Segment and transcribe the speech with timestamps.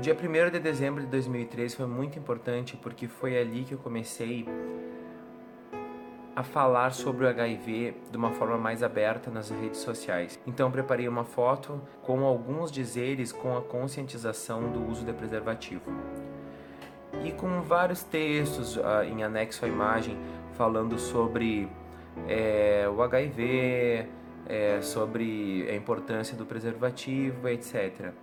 [0.00, 3.78] O dia 1 de dezembro de 2003 foi muito importante porque foi ali que eu
[3.78, 4.48] comecei
[6.34, 10.40] a falar sobre o HIV de uma forma mais aberta nas redes sociais.
[10.46, 15.92] Então preparei uma foto com alguns dizeres com a conscientização do uso de preservativo.
[17.22, 20.16] E com vários textos uh, em anexo à imagem
[20.54, 21.68] falando sobre
[22.26, 24.06] é, o HIV,
[24.46, 28.14] é, sobre a importância do preservativo, etc.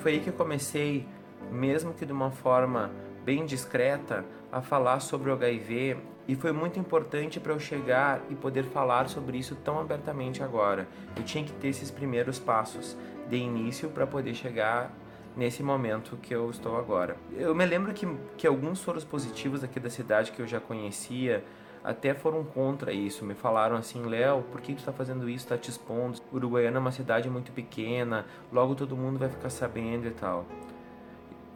[0.00, 1.06] foi aí que eu comecei,
[1.50, 2.90] mesmo que de uma forma
[3.24, 5.96] bem discreta, a falar sobre o HIV
[6.26, 10.88] e foi muito importante para eu chegar e poder falar sobre isso tão abertamente agora.
[11.16, 12.96] Eu tinha que ter esses primeiros passos
[13.28, 14.90] de início para poder chegar
[15.36, 17.16] nesse momento que eu estou agora.
[17.36, 21.44] Eu me lembro que, que alguns soros positivos aqui da cidade que eu já conhecia
[21.82, 23.24] até foram contra isso.
[23.24, 26.20] Me falaram assim, Léo, por que tu está fazendo isso, está te expondo?
[26.32, 30.44] Uruguaiana é uma cidade muito pequena, logo todo mundo vai ficar sabendo e tal.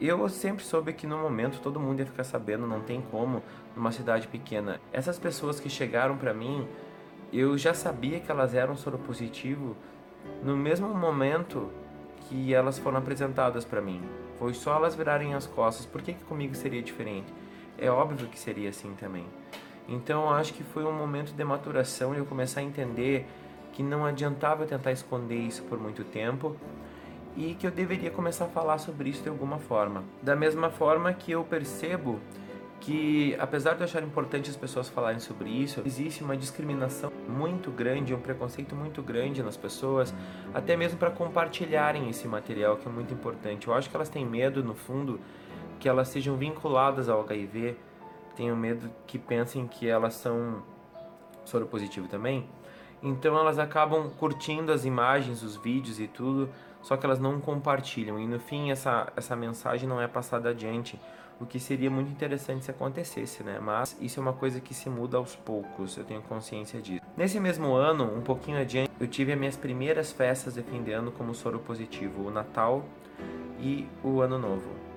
[0.00, 3.42] Eu sempre soube que no momento todo mundo ia ficar sabendo, não tem como
[3.76, 4.80] numa cidade pequena.
[4.92, 6.66] Essas pessoas que chegaram para mim,
[7.32, 9.76] eu já sabia que elas eram soro positivo
[10.42, 11.70] no mesmo momento
[12.28, 14.02] que elas foram apresentadas para mim.
[14.38, 15.86] Foi só elas virarem as costas.
[15.86, 17.32] Por que, que comigo seria diferente?
[17.78, 19.26] É óbvio que seria assim também.
[19.88, 23.26] Então acho que foi um momento de maturação e eu começar a entender
[23.72, 26.56] que não adiantava eu tentar esconder isso por muito tempo
[27.36, 30.04] e que eu deveria começar a falar sobre isso de alguma forma.
[30.22, 32.20] Da mesma forma que eu percebo
[32.82, 37.70] que, apesar de eu achar importante as pessoas falarem sobre isso, existe uma discriminação muito
[37.70, 40.12] grande, um preconceito muito grande nas pessoas,
[40.52, 43.68] até mesmo para compartilharem esse material, que é muito importante.
[43.68, 45.20] Eu acho que elas têm medo, no fundo,
[45.78, 47.76] que elas sejam vinculadas ao HIV,
[48.32, 50.62] tenho medo que pensem que elas são
[51.44, 52.48] soro positivo também.
[53.02, 56.48] Então elas acabam curtindo as imagens, os vídeos e tudo,
[56.80, 58.18] só que elas não compartilham.
[58.18, 60.98] E no fim essa, essa mensagem não é passada adiante
[61.40, 63.58] o que seria muito interessante se acontecesse, né?
[63.60, 67.02] Mas isso é uma coisa que se muda aos poucos, eu tenho consciência disso.
[67.16, 70.92] Nesse mesmo ano, um pouquinho adiante, eu tive as minhas primeiras festas de fim de
[70.92, 72.84] ano como soro positivo, o Natal
[73.58, 74.91] e o Ano Novo.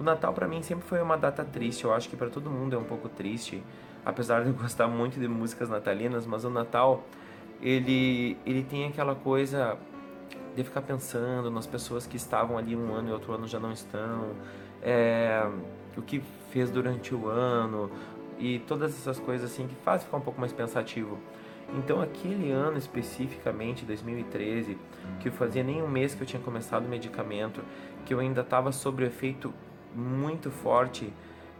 [0.00, 2.74] O Natal para mim sempre foi uma data triste, eu acho que para todo mundo
[2.74, 3.62] é um pouco triste,
[4.02, 7.04] apesar de eu gostar muito de músicas natalinas, mas o Natal
[7.60, 9.76] ele ele tem aquela coisa
[10.56, 13.72] de ficar pensando nas pessoas que estavam ali um ano e outro ano já não
[13.72, 14.30] estão.
[14.82, 15.46] É,
[15.94, 17.90] o que fez durante o ano
[18.38, 21.18] e todas essas coisas assim que faz ficar um pouco mais pensativo.
[21.74, 24.78] Então aquele ano especificamente, 2013,
[25.20, 27.62] que fazia nem um mês que eu tinha começado o medicamento,
[28.06, 29.52] que eu ainda estava sob o efeito
[29.94, 31.12] muito forte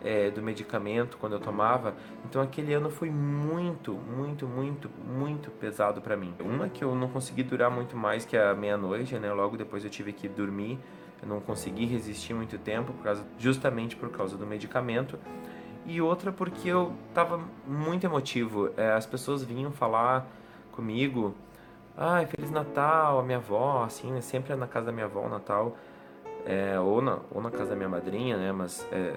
[0.02, 6.00] é, do medicamento quando eu tomava, então aquele ano foi muito, muito, muito, muito pesado
[6.00, 6.34] para mim.
[6.40, 9.32] Uma que eu não consegui durar muito mais que a meia-noite, né?
[9.32, 10.78] Logo depois eu tive que dormir
[11.22, 15.18] eu não consegui resistir muito tempo, por causa, justamente por causa do medicamento.
[15.84, 18.70] E outra porque eu estava muito emotivo.
[18.76, 20.26] É, as pessoas vinham falar
[20.72, 21.34] comigo,
[21.96, 24.20] ai, Feliz Natal, a minha avó, assim, né?
[24.20, 25.76] Sempre na casa da minha avó o Natal,
[26.46, 28.52] é, ou, na, ou na casa da minha madrinha, né?
[28.52, 29.14] Mas é,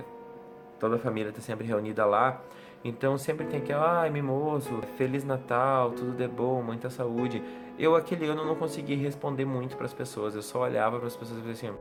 [0.80, 2.42] toda a família está sempre reunida lá.
[2.84, 7.42] Então sempre tem que, ai, mimoso, Feliz Natal, tudo de bom, muita saúde.
[7.80, 11.16] Eu aquele ano não consegui responder muito para as pessoas, eu só olhava para as
[11.16, 11.78] pessoas e dizia assim,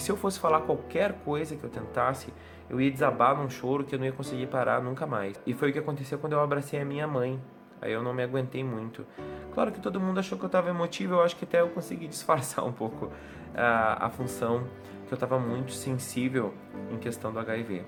[0.00, 2.32] se eu fosse falar qualquer coisa que eu tentasse,
[2.70, 5.38] eu ia desabar num choro que eu não ia conseguir parar nunca mais.
[5.44, 7.38] E foi o que aconteceu quando eu abracei a minha mãe.
[7.80, 9.06] Aí eu não me aguentei muito.
[9.54, 12.06] Claro que todo mundo achou que eu estava emotivo, eu acho que até eu consegui
[12.08, 13.10] disfarçar um pouco
[13.54, 14.64] a, a função
[15.06, 16.54] que eu estava muito sensível
[16.92, 17.84] em questão do HIV.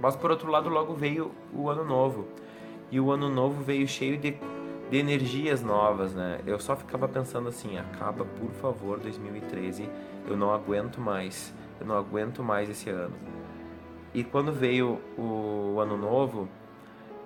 [0.00, 2.28] Mas por outro lado, logo veio o ano novo.
[2.90, 4.36] E o ano novo veio cheio de,
[4.90, 6.40] de energias novas, né?
[6.46, 9.88] Eu só ficava pensando assim: acaba por favor 2013
[10.26, 13.14] eu não aguento mais, eu não aguento mais esse ano.
[14.12, 16.48] E quando veio o ano novo,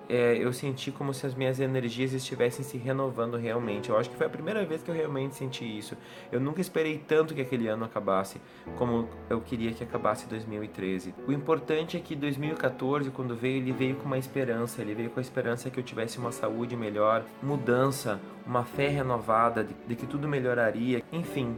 [0.09, 3.89] é, eu senti como se as minhas energias estivessem se renovando realmente.
[3.89, 5.95] Eu acho que foi a primeira vez que eu realmente senti isso.
[6.31, 8.41] Eu nunca esperei tanto que aquele ano acabasse
[8.75, 11.13] como eu queria que acabasse 2013.
[11.27, 14.81] O importante é que 2014, quando veio, ele veio com uma esperança.
[14.81, 19.63] Ele veio com a esperança que eu tivesse uma saúde melhor, mudança, uma fé renovada
[19.63, 21.03] de, de que tudo melhoraria.
[21.13, 21.55] Enfim,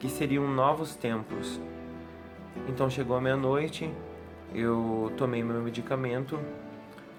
[0.00, 1.60] que seriam novos tempos.
[2.68, 3.88] Então chegou a meia-noite,
[4.52, 6.40] eu tomei meu medicamento,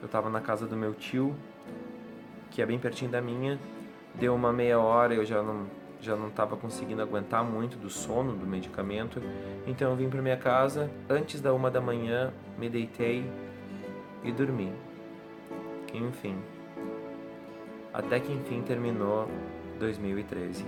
[0.03, 1.33] eu estava na casa do meu tio,
[2.51, 3.57] que é bem pertinho da minha,
[4.13, 5.65] deu uma meia hora, eu já não
[6.01, 9.21] já não estava conseguindo aguentar muito do sono do medicamento,
[9.65, 13.25] então eu vim para minha casa antes da uma da manhã, me deitei
[14.21, 14.73] e dormi.
[15.93, 16.35] Enfim,
[17.93, 19.29] até que enfim terminou
[19.79, 20.65] 2013.